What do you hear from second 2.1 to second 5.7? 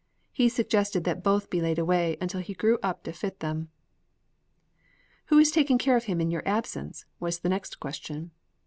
until he grew up to fit them." "Who is